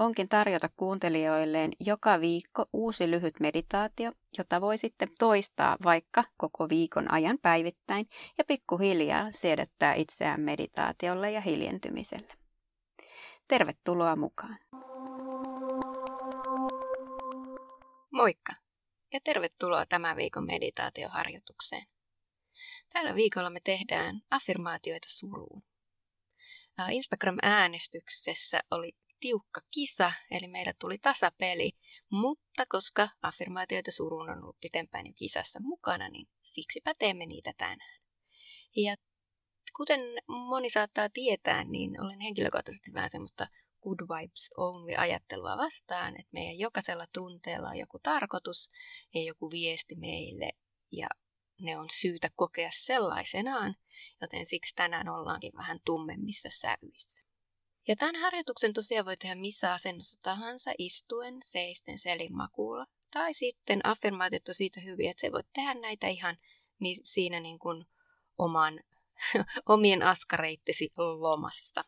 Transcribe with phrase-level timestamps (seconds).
[0.00, 7.12] onkin tarjota kuuntelijoilleen joka viikko uusi lyhyt meditaatio, jota voi sitten toistaa vaikka koko viikon
[7.12, 12.34] ajan päivittäin ja pikkuhiljaa siedättää itseään meditaatiolle ja hiljentymiselle.
[13.48, 14.58] Tervetuloa mukaan!
[18.12, 18.52] Moikka
[19.12, 21.86] ja tervetuloa tämän viikon meditaatioharjoitukseen.
[22.92, 25.62] Tällä viikolla me tehdään affirmaatioita suruun.
[26.90, 31.72] Instagram-äänestyksessä oli tiukka kisa, eli meillä tuli tasapeli,
[32.10, 38.00] mutta koska affirmaatioita suruun on ollut pitempään jo kisassa mukana, niin siksipä teemme niitä tänään.
[38.76, 38.94] Ja
[39.76, 43.46] kuten moni saattaa tietää, niin olen henkilökohtaisesti vähän semmoista
[43.82, 48.70] good vibes only ajattelua vastaan, että meidän jokaisella tunteella on joku tarkoitus
[49.14, 50.52] ja joku viesti meille
[50.92, 51.08] ja
[51.60, 53.76] ne on syytä kokea sellaisenaan,
[54.20, 57.29] joten siksi tänään ollaankin vähän tummemmissa sävyissä.
[57.88, 62.86] Ja tämän harjoituksen tosiaan voi tehdä missä asennossa tahansa, istuen, seisten, selin makuulla.
[63.10, 66.36] Tai sitten affirmaatiot on siitä hyviä, että se voit tehdä näitä ihan
[66.78, 67.86] niin siinä niin kuin
[68.38, 68.80] oman,
[69.68, 71.84] omien askareittesi lomassa.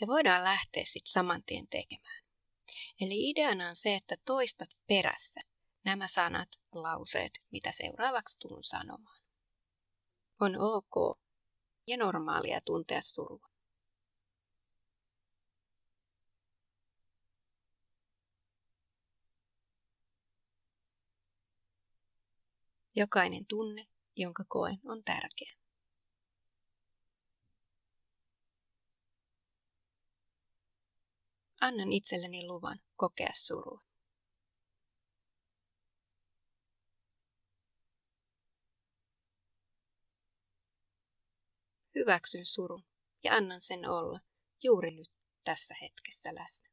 [0.00, 2.24] Ja voidaan lähteä sitten saman tien tekemään.
[3.00, 5.40] Eli ideana on se, että toistat perässä
[5.84, 9.16] nämä sanat, lauseet, mitä seuraavaksi tuun sanomaan.
[10.40, 11.23] On ok
[11.86, 13.48] ja normaalia tuntea surua.
[22.96, 25.52] Jokainen tunne, jonka koen, on tärkeä.
[31.60, 33.93] Annan itselleni luvan kokea surua.
[41.94, 42.84] Hyväksyn surun
[43.24, 44.20] ja annan sen olla
[44.62, 45.10] juuri nyt
[45.44, 46.68] tässä hetkessä läsnä.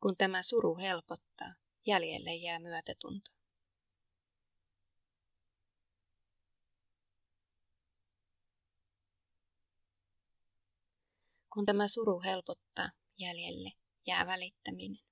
[0.00, 1.54] Kun tämä suru helpottaa,
[1.86, 3.30] jäljelle jää myötätunto.
[11.52, 13.70] Kun tämä suru helpottaa, jäljelle
[14.06, 15.11] jää välittäminen.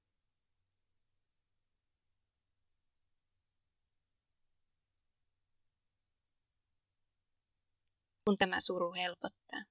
[8.24, 9.62] Kun tämä suru helpottaa,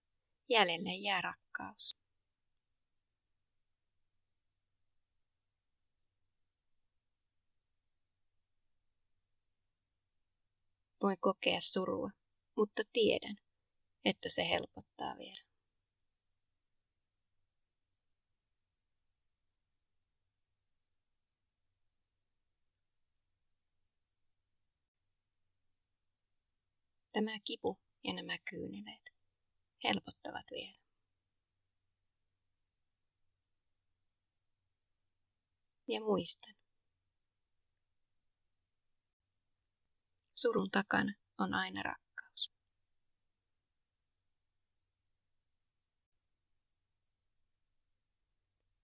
[0.49, 1.97] jäljelle jää rakkaus.
[11.03, 12.09] Voin kokea surua,
[12.55, 13.35] mutta tiedän,
[14.05, 15.41] että se helpottaa vielä.
[27.13, 29.09] Tämä kipu ja nämä kyyneleet
[29.83, 30.79] helpottavat vielä.
[35.87, 36.55] Ja muistan.
[40.35, 42.51] Surun takana on aina rakkaus.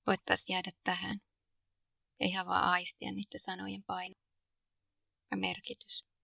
[0.08, 1.22] Voittais jäädä tähän
[2.20, 4.16] ja ihan vaan aistia niiden sanojen paino
[5.32, 6.15] ja merkitys.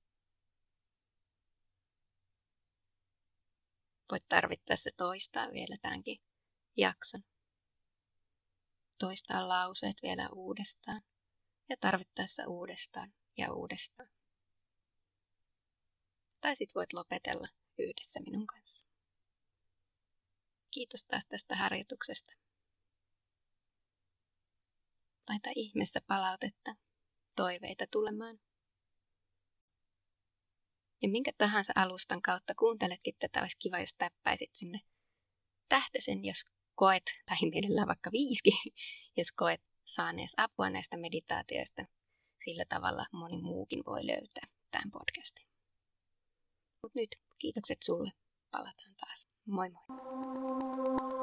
[4.12, 6.22] Voit tarvittaessa toistaa vielä tämänkin
[6.78, 7.24] jakson.
[8.98, 11.02] Toistaa lauseet vielä uudestaan
[11.70, 14.10] ja tarvittaessa uudestaan ja uudestaan.
[16.42, 18.86] Tai sit voit lopetella yhdessä minun kanssa.
[20.72, 22.32] Kiitos taas tästä harjoituksesta.
[25.30, 26.76] Laita ihmeessä palautetta,
[27.36, 28.40] toiveita tulemaan
[31.02, 34.80] ja minkä tahansa alustan kautta kuunteletkin tätä, olisi kiva, jos täppäisit sinne
[35.70, 36.42] tähtösen, jos
[36.76, 38.52] koet, tai mielellään vaikka viiski,
[39.18, 41.86] jos koet saanees apua näistä meditaatioista.
[42.44, 45.48] Sillä tavalla moni muukin voi löytää tämän podcastin.
[46.84, 48.12] Mutta nyt kiitokset sulle.
[48.52, 49.28] Palataan taas.
[49.46, 51.21] Moi moi.